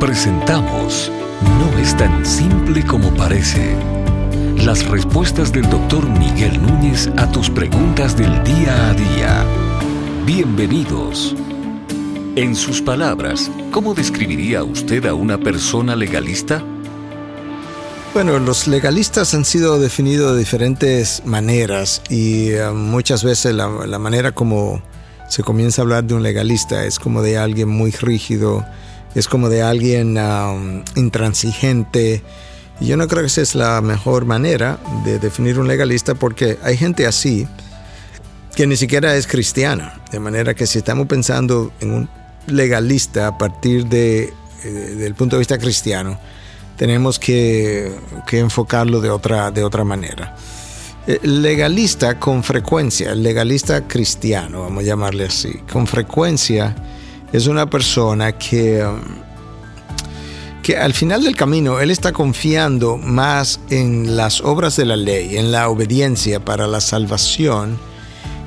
[0.00, 1.10] Presentamos
[1.58, 3.74] No es tan simple como parece.
[4.58, 9.44] Las respuestas del doctor Miguel Núñez a tus preguntas del día a día.
[10.26, 11.34] Bienvenidos.
[12.36, 16.62] En sus palabras, ¿cómo describiría usted a una persona legalista?
[18.12, 23.68] Bueno, los legalistas han sido definidos de diferentes maneras y eh, muchas veces la,
[23.98, 24.82] manera como
[25.30, 28.62] se comienza a hablar de un legalista es como de alguien muy rígido,
[29.16, 30.18] es como de alguien
[30.94, 32.22] intransigente.
[32.80, 36.58] Y yo no creo que esa es la mejor manera de definir un legalista porque
[36.62, 37.48] hay gente así
[38.54, 40.00] que ni siquiera es cristiana.
[40.12, 42.08] De manera que si estamos pensando en un
[42.46, 46.18] legalista a partir de, eh, del punto de vista cristiano,
[46.76, 47.90] tenemos que,
[48.32, 50.36] enfocarlo de otra, de otra manera.
[51.06, 56.74] El legalista con frecuencia, legalista cristiano, vamos a llamarle así, con frecuencia
[57.36, 58.82] es una persona que,
[60.62, 65.36] que al final del camino él está confiando más en las obras de la ley,
[65.36, 67.78] en la obediencia para la salvación,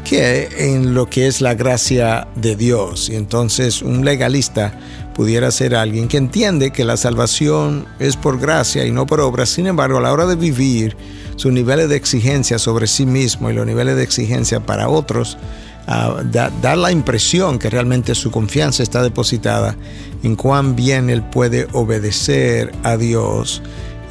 [0.03, 3.09] que en lo que es la gracia de Dios.
[3.09, 4.73] Y entonces un legalista
[5.13, 9.49] pudiera ser alguien que entiende que la salvación es por gracia y no por obras.
[9.49, 10.97] Sin embargo, a la hora de vivir,
[11.35, 15.37] sus niveles de exigencia sobre sí mismo y los niveles de exigencia para otros,
[15.89, 19.75] uh, da, la impresión que realmente su confianza está depositada
[20.23, 23.61] en cuán bien él puede obedecer a Dios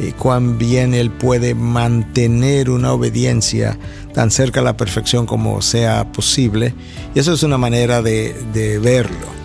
[0.01, 3.79] y cuán bien él puede mantener una obediencia
[4.15, 6.75] tan cerca a la perfección como sea posible.
[7.15, 9.39] Y eso es una manera de, verlo.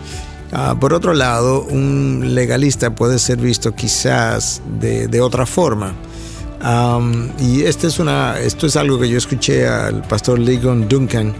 [0.51, 5.93] Ah, por otro lado, un legalista puede ser visto quizás de, otra forma.
[7.39, 11.33] y este es una, esto es algo que yo escuché al pastor Ligon Duncan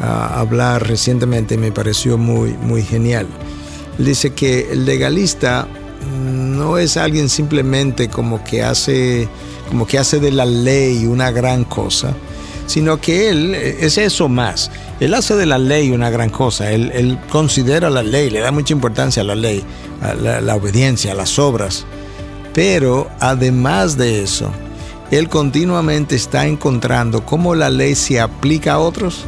[0.00, 3.26] ah, hablar recientemente me pareció muy, muy genial.
[3.98, 5.66] dice que el legalista
[6.12, 9.28] no es alguien simplemente como que hace,
[9.68, 12.14] como que hace de la ley una gran cosa,
[12.66, 14.70] sino que él es eso más.
[15.00, 18.74] Él hace de la ley una gran cosa, él, considera la ley, le da mucha
[18.74, 19.62] importancia a la ley,
[20.02, 21.86] a la, obediencia, a las obras.
[22.52, 24.50] Pero además de eso,
[25.10, 29.24] él continuamente está encontrando cómo la ley se aplica a otros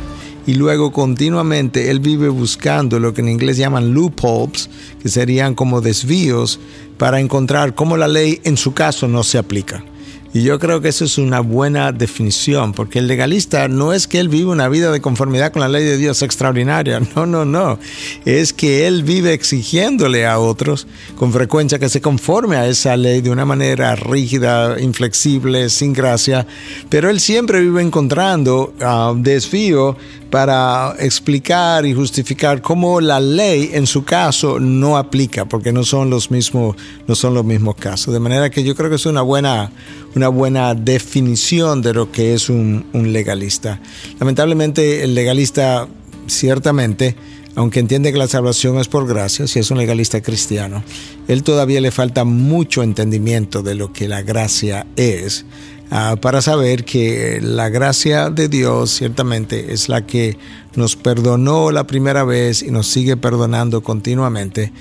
[0.50, 4.68] y luego continuamente él vive buscando lo que en inglés llaman loopholes,
[5.00, 6.58] que serían como desvíos,
[6.98, 9.84] para encontrar cómo la ley en su caso no se aplica.
[10.32, 14.20] Y yo creo que eso es una buena definición, porque el legalista no es que
[14.20, 17.80] él vive una vida de conformidad con la ley de Dios extraordinaria, no, no, no.
[18.24, 20.86] Es que él vive exigiéndole a otros
[21.16, 26.46] con frecuencia que se conforme a esa ley de una manera rígida, inflexible, sin gracia,
[26.88, 29.96] pero él siempre vive encontrando uh, desvío
[30.30, 36.08] para explicar y justificar cómo la ley en su caso no aplica, porque no son
[36.08, 36.76] los mismos,
[37.06, 38.14] no son los mismos casos.
[38.14, 39.72] De manera que yo creo que es una buena,
[40.14, 43.80] una buena definición de lo que es un, un legalista.
[44.18, 45.88] Lamentablemente el legalista
[46.26, 47.16] ciertamente
[47.56, 50.84] aunque entiende que la salvación es por gracia, si es un legalista cristiano,
[51.26, 55.44] él todavía le falta mucho entendimiento de lo que la gracia es
[55.92, 60.36] Ah, para saber que la gracia de Dios ciertamente es la que
[60.74, 64.72] nos perdonó la primera vez y nos sigue perdonando continuamente.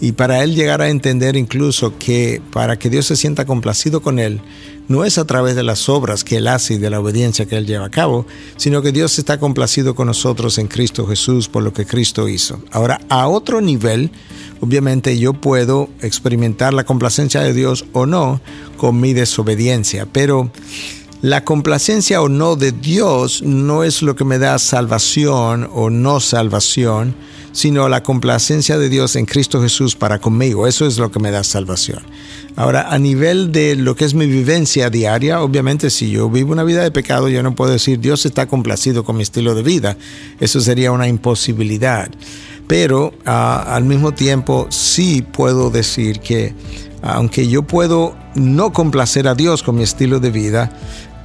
[0.00, 4.18] Y para él llegar a entender incluso que para que Dios se sienta complacido con
[4.18, 4.40] él,
[4.88, 7.56] no es a través de las obras que él hace y de la obediencia que
[7.56, 8.26] él lleva a cabo,
[8.56, 12.62] sino que Dios está complacido con nosotros en Cristo Jesús por lo que Cristo hizo.
[12.72, 14.10] Ahora, a otro nivel,
[14.60, 18.40] obviamente yo puedo experimentar la complacencia de Dios o no
[18.78, 20.50] con mi desobediencia, pero
[21.20, 26.20] la complacencia o no de Dios no es lo que me da salvación o no
[26.20, 27.14] salvación,
[27.50, 30.68] sino la complacencia de Dios en Cristo Jesús para conmigo.
[30.68, 32.02] Eso es lo que me da salvación.
[32.54, 36.64] Ahora, a nivel de lo que es mi vivencia diaria, obviamente si yo vivo una
[36.64, 39.96] vida de pecado, yo no puedo decir Dios está complacido con mi estilo de vida.
[40.38, 42.10] Eso sería una imposibilidad
[42.68, 46.54] pero ah, al mismo tiempo sí puedo decir que
[47.02, 50.70] aunque yo puedo no complacer a Dios con mi estilo de vida,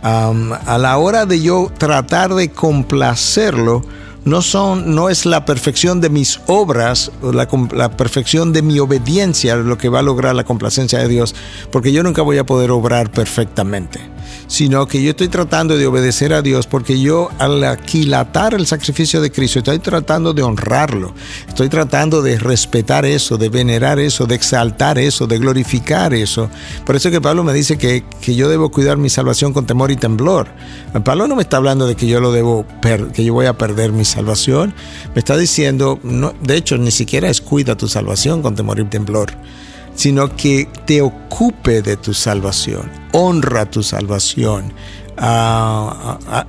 [0.02, 3.84] a la hora de yo tratar de complacerlo,
[4.26, 9.56] no, son, no es la perfección de mis obras, la, la perfección de mi obediencia
[9.56, 11.36] lo que va a lograr la complacencia de Dios,
[11.72, 14.14] porque yo nunca voy a poder obrar perfectamente
[14.54, 19.20] sino que yo estoy tratando de obedecer a Dios porque yo al aquilatar el sacrificio
[19.20, 21.16] de Cristo estoy tratando de honrarlo,
[21.48, 26.52] estoy tratando de respetar eso, de venerar eso, de exaltar eso, de glorificar eso.
[26.86, 29.96] Por eso que Pablo me dice que, yo debo cuidar mi salvación con temor y
[29.96, 30.50] temblor.
[31.04, 32.64] Pablo no me está hablando de que yo lo debo,
[33.12, 34.76] que yo voy a perder mi salvación,
[35.16, 38.86] me está diciendo, no, de hecho ni siquiera es cuida tu salvación con temor y
[38.86, 39.32] temblor
[39.96, 44.74] sino que te ocupe de tu salvación, honra tu salvación,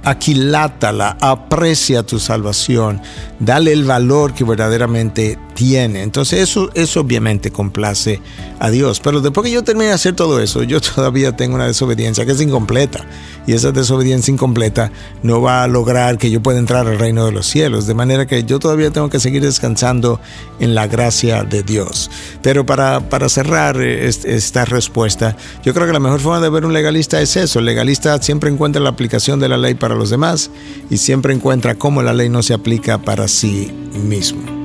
[0.04, 3.00] aquilátala, aprecia tu salvación,
[3.38, 6.02] dale el valor que verdaderamente tiene.
[6.02, 8.20] Entonces eso, eso obviamente complace
[8.58, 9.00] a Dios.
[9.00, 12.32] Pero después que yo termine de hacer todo eso, yo todavía tengo una desobediencia que
[12.32, 13.04] es incompleta.
[13.46, 14.90] Y esa desobediencia incompleta
[15.22, 17.86] no va a lograr que yo pueda entrar al reino de los cielos.
[17.86, 20.20] De manera que yo todavía tengo que seguir descansando
[20.60, 22.10] en la gracia de Dios.
[22.42, 26.72] Pero para, para cerrar esta respuesta, yo creo que la mejor forma de ver un
[26.72, 27.58] legalista es eso.
[27.58, 30.50] El legalista siempre encuentra la aplicación de la ley para los demás
[30.90, 34.64] y siempre encuentra cómo la ley no se aplica para sí mismo.